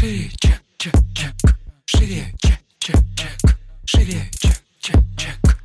[0.00, 1.32] Шире, чек, чек, чек.
[1.86, 3.58] Шире, чек, чек, чек.
[3.84, 5.58] Шире, чек, чек, чек.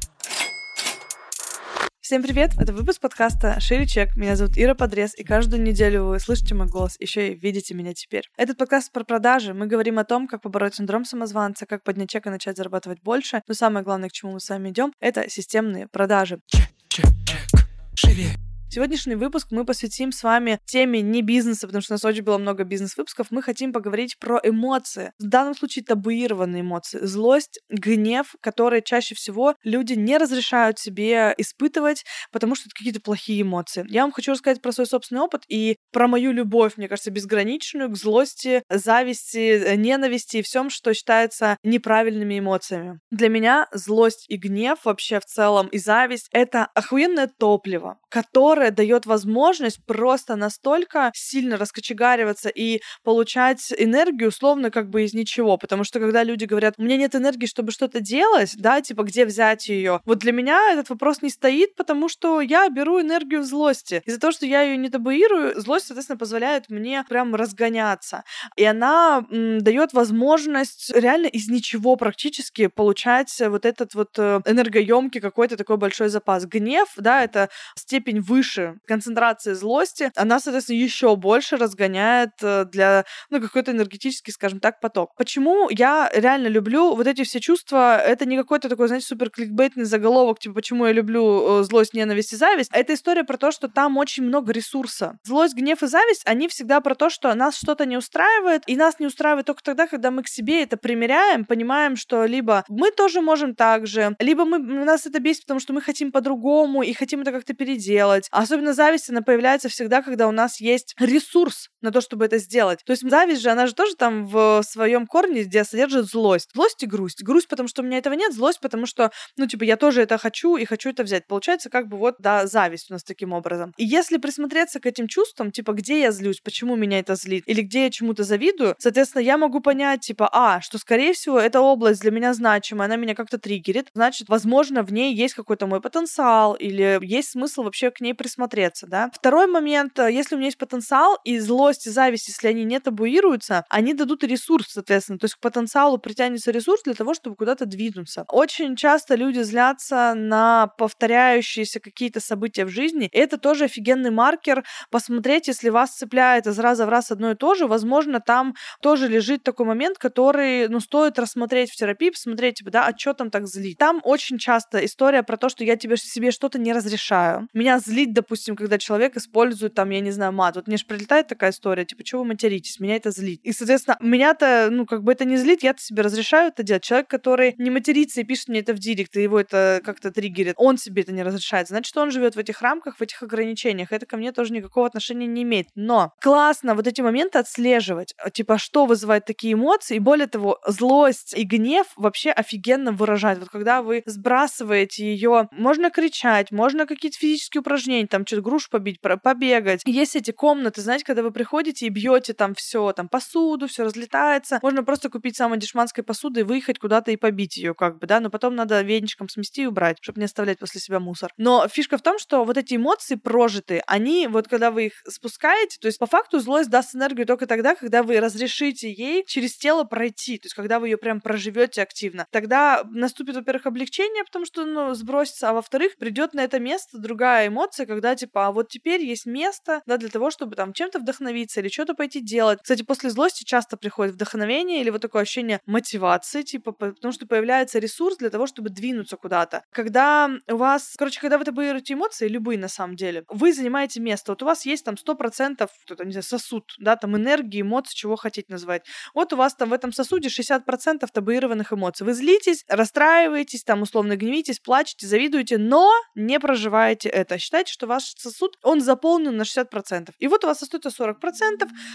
[2.02, 2.54] Всем привет!
[2.60, 4.16] Это выпуск подкаста «Шире чек».
[4.16, 7.94] Меня зовут Ира Подрез, и каждую неделю вы слышите мой голос, еще и видите меня
[7.94, 8.24] теперь.
[8.36, 9.54] Этот подкаст про продажи.
[9.54, 13.44] Мы говорим о том, как побороть синдром самозванца, как поднять чек и начать зарабатывать больше.
[13.48, 16.40] Но самое главное, к чему мы с вами идем, это системные продажи.
[16.48, 17.68] Чек, чек, чек.
[17.94, 18.30] Шире,
[18.74, 22.40] Сегодняшний выпуск мы посвятим с вами теме не бизнеса, потому что у нас очень было
[22.40, 23.28] много бизнес-выпусков.
[23.30, 25.12] Мы хотим поговорить про эмоции.
[25.20, 26.98] В данном случае табуированные эмоции.
[27.06, 33.44] Злость, гнев, которые чаще всего люди не разрешают себе испытывать, потому что это какие-то плохие
[33.44, 33.86] эмоции.
[33.90, 37.92] Я вам хочу рассказать про свой собственный опыт и про мою любовь, мне кажется, безграничную
[37.92, 43.00] к злости, зависти, ненависти и всем, что считается неправильными эмоциями.
[43.12, 48.72] Для меня злость и гнев вообще в целом и зависть— это охуенное топливо, которое которая
[48.72, 55.58] дает возможность просто настолько сильно раскочегариваться и получать энергию, условно, как бы из ничего.
[55.58, 59.26] Потому что когда люди говорят, у меня нет энергии, чтобы что-то делать, да, типа, где
[59.26, 60.00] взять ее?
[60.06, 64.02] Вот для меня этот вопрос не стоит, потому что я беру энергию в злости.
[64.06, 68.24] Из-за того, что я ее не табуирую, злость, соответственно, позволяет мне прям разгоняться.
[68.56, 75.58] И она дает возможность реально из ничего практически получать вот этот вот э, энергоемкий какой-то
[75.58, 76.46] такой большой запас.
[76.46, 83.06] Гнев, да, это степень выше выше концентрация злости, она, соответственно, еще больше разгоняет э, для,
[83.30, 85.16] ну, какой-то энергетический, скажем так, поток.
[85.18, 87.98] Почему я реально люблю вот эти все чувства?
[87.98, 92.34] Это не какой-то такой, знаете, супер кликбейтный заголовок, типа, почему я люблю э, злость, ненависть
[92.34, 92.70] и зависть.
[92.74, 95.18] Это история про то, что там очень много ресурса.
[95.24, 99.00] Злость, гнев и зависть, они всегда про то, что нас что-то не устраивает, и нас
[99.00, 103.22] не устраивает только тогда, когда мы к себе это примеряем, понимаем, что либо мы тоже
[103.22, 107.22] можем так же, либо мы, нас это бесит, потому что мы хотим по-другому и хотим
[107.22, 108.28] это как-то переделать.
[108.34, 112.40] А Особенно зависть, она появляется всегда, когда у нас есть ресурс на то, чтобы это
[112.40, 112.80] сделать.
[112.86, 116.50] То есть зависть же, она же тоже там в своем корне, где содержит злость.
[116.54, 117.24] Злость и грусть.
[117.24, 120.18] Грусть, потому что у меня этого нет, злость, потому что, ну, типа, я тоже это
[120.18, 121.26] хочу и хочу это взять.
[121.26, 123.74] Получается, как бы вот, да, зависть у нас таким образом.
[123.78, 127.62] И если присмотреться к этим чувствам, типа, где я злюсь, почему меня это злит, или
[127.62, 132.02] где я чему-то завидую, соответственно, я могу понять, типа, а, что, скорее всего, эта область
[132.02, 136.56] для меня значимая, она меня как-то триггерит, значит, возможно, в ней есть какой-то мой потенциал,
[136.56, 139.10] или есть смысл вообще к ней присмотреться да.
[139.14, 142.80] Второй момент, э, если у меня есть потенциал, и злость, и зависть, если они не
[142.80, 145.20] табуируются, они дадут ресурс, соответственно.
[145.20, 148.26] То есть к потенциалу притянется ресурс для того, чтобы куда-то двинуться.
[148.30, 153.10] Очень часто люди злятся на повторяющиеся какие-то события в жизни.
[153.12, 154.64] И это тоже офигенный маркер.
[154.90, 159.08] Посмотреть, если вас цепляет из раза в раз одно и то же, возможно, там тоже
[159.08, 163.30] лежит такой момент, который, ну, стоит рассмотреть в терапии, посмотреть, типа, да, а что там
[163.30, 163.78] так злит.
[163.78, 167.48] Там очень часто история про то, что я тебе себе что-то не разрешаю.
[167.54, 170.56] Меня злит, допустим, когда человек использует там, я не знаю, мат.
[170.56, 172.80] Вот мне же прилетает такая история, типа, чего вы материтесь?
[172.80, 173.42] Меня это злит.
[173.44, 176.84] И, соответственно, меня-то, ну, как бы это не злит, я-то себе разрешаю это делать.
[176.84, 180.56] Человек, который не матерится и пишет мне это в директ, и его это как-то триггерит,
[180.58, 181.68] он себе это не разрешает.
[181.68, 183.92] Значит, он живет в этих рамках, в этих ограничениях.
[183.92, 185.68] Это ко мне тоже никакого отношения не имеет.
[185.76, 188.14] Но классно вот эти моменты отслеживать.
[188.34, 189.96] Типа, что вызывает такие эмоции.
[189.96, 193.40] И более того, злость и гнев вообще офигенно выражать.
[193.40, 199.00] Вот когда вы сбрасываете ее, можно кричать, можно какие-то физические упражнения, там что-то груш побить,
[199.02, 199.82] побегать.
[199.86, 204.60] Есть эти комнаты, знаете, когда вы приходите и бьете там все, там посуду, все разлетается.
[204.62, 208.20] Можно просто купить самой дешманской посуды и выехать куда-то и побить ее, как бы, да,
[208.20, 211.32] но потом надо веничком смести и убрать, чтобы не оставлять после себя мусор.
[211.38, 215.78] Но фишка в том, что вот эти эмоции прожитые, они вот когда вы их спускаете,
[215.80, 219.84] то есть по факту злость даст энергию только тогда, когда вы разрешите ей через тело
[219.84, 222.28] пройти, то есть когда вы ее прям проживете активно.
[222.32, 227.48] Тогда наступит, во-первых, облегчение, потому что, ну, сбросится, а во-вторых, придет на это место другая
[227.48, 231.60] эмоция, когда типа, а вот теперь есть место, да, для того, чтобы там чем-то вдохновиться
[231.60, 232.60] или что-то пойти делать.
[232.62, 237.80] Кстати, после злости часто приходит вдохновение или вот такое ощущение мотивации, типа, потому что появляется
[237.80, 239.64] ресурс для того, чтобы двинуться куда-то.
[239.72, 244.32] Когда у вас, короче, когда вы табуируете эмоции, любые на самом деле, вы занимаете место,
[244.32, 248.16] вот у вас есть там 100%, кто-то, не знаю, сосуд, да, там энергии, эмоций, чего
[248.16, 248.84] хотите назвать.
[249.14, 252.06] Вот у вас там в этом сосуде 60% табуированных эмоций.
[252.06, 257.38] Вы злитесь, расстраиваетесь, там условно гневитесь, плачете, завидуете, но не проживаете это.
[257.38, 260.12] Считайте, что ваш сосуд, он заполнен на 60%.
[260.20, 261.16] И вот у вас остается 40%,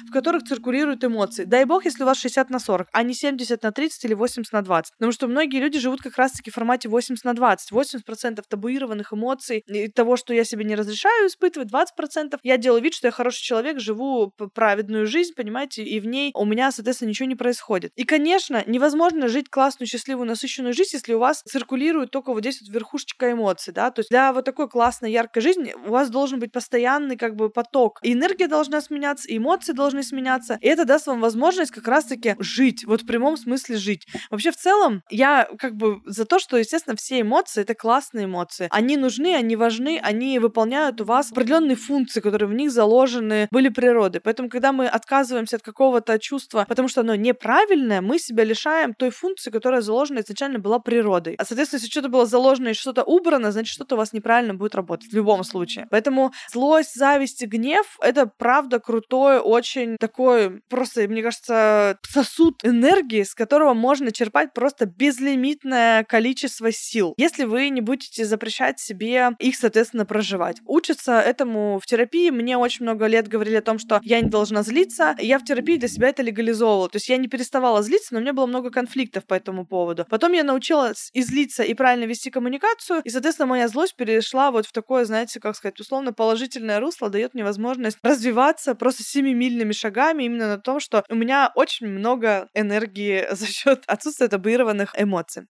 [0.08, 1.44] в которых циркулируют эмоции.
[1.44, 4.52] Дай бог, если у вас 60 на 40, а не 70 на 30 или 80
[4.52, 4.92] на 20.
[4.94, 7.72] Потому что многие люди живут как раз-таки в формате 80 на 20.
[7.72, 12.94] 80% табуированных эмоций и того, что я себе не разрешаю испытывать, 20% я делаю вид,
[12.94, 17.28] что я хороший человек, живу праведную жизнь, понимаете, и в ней у меня, соответственно, ничего
[17.28, 17.92] не происходит.
[17.96, 22.60] И, конечно, невозможно жить классную, счастливую, насыщенную жизнь, если у вас циркулирует только вот здесь
[22.60, 26.38] вот верхушечка эмоций, да, то есть для вот такой классной, яркой жизни у вас должен
[26.40, 27.98] быть постоянный как бы поток.
[28.02, 30.58] И энергия должна сменяться, и эмоции должны сменяться.
[30.60, 34.06] И это даст вам возможность как раз-таки жить, вот в прямом смысле жить.
[34.30, 38.68] Вообще, в целом, я как бы за то, что, естественно, все эмоции— это классные эмоции.
[38.70, 43.68] Они нужны, они важны, они выполняют у вас определенные функции, которые в них заложены были
[43.68, 44.20] природы.
[44.20, 49.10] Поэтому, когда мы отказываемся от какого-то чувства, потому что оно неправильное, мы себя лишаем той
[49.10, 51.34] функции, которая заложена изначально была природой.
[51.34, 54.74] А, соответственно, если что-то было заложено и что-то убрано, значит, что-то у вас неправильно будет
[54.74, 55.67] работать в любом случае.
[55.90, 63.22] Поэтому злость, зависть и гнев— это правда крутой, очень такой, просто, мне кажется, сосуд энергии,
[63.22, 69.56] с которого можно черпать просто безлимитное количество сил, если вы не будете запрещать себе их,
[69.56, 70.58] соответственно, проживать.
[70.64, 72.30] Учиться этому в терапии.
[72.30, 75.16] Мне очень много лет говорили о том, что я не должна злиться.
[75.18, 76.88] Я в терапии для себя это легализовывала.
[76.88, 80.06] То есть я не переставала злиться, но у меня было много конфликтов по этому поводу.
[80.08, 84.72] Потом я научилась излиться и правильно вести коммуникацию, и, соответственно, моя злость перешла вот в
[84.72, 90.48] такое, знаете, как сказать, условно положительное русло, дает мне возможность развиваться просто семимильными шагами именно
[90.48, 95.46] на том, что у меня очень много энергии за счет отсутствия табуированных эмоций.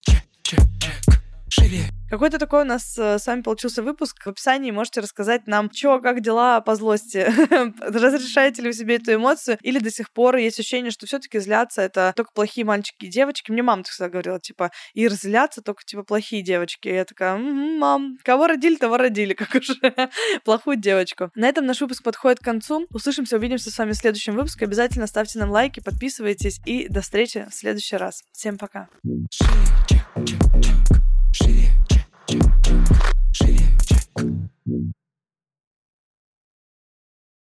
[1.69, 1.83] Шире.
[2.09, 4.25] Какой-то такой у нас э, с вами получился выпуск.
[4.25, 7.31] В описании можете рассказать нам, что, как дела по злости.
[7.79, 9.59] Разрешаете ли вы себе эту эмоцию?
[9.61, 13.09] Или до сих пор есть ощущение, что все таки злятся это только плохие мальчики и
[13.09, 13.51] девочки?
[13.51, 16.87] Мне мама всегда говорила, типа, и злятся только, типа, плохие девочки.
[16.87, 19.75] И я такая, мам, кого родили, того родили, как уже
[20.43, 21.29] плохую девочку.
[21.35, 22.87] На этом наш выпуск подходит к концу.
[22.89, 24.65] Услышимся, увидимся с вами в следующем выпуске.
[24.65, 28.23] Обязательно ставьте нам лайки, подписывайтесь и до встречи в следующий раз.
[28.31, 28.89] Всем пока.
[29.31, 30.99] Шире, чек,
[31.31, 32.05] чек, чек.
[32.27, 32.83] Шире, чек, чек,
[33.31, 34.98] шире, чек.